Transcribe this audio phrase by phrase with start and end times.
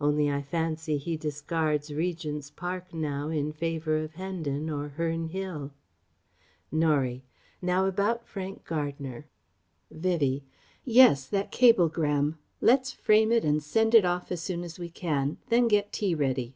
[0.00, 5.72] Only, I fancy, he discards Regent's Park now in favour of Hendon or Herne Hill..."
[6.72, 7.22] Norie:
[7.60, 9.26] "Now, about Frank Gardner..."
[9.90, 10.42] Vivie:
[10.86, 12.38] "Yes, that cablegram....
[12.62, 16.14] Let's frame it and send it off as soon as we can; then get tea
[16.14, 16.54] ready.